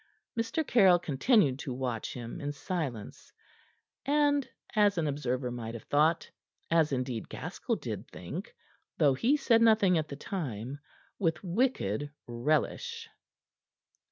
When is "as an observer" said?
4.75-5.51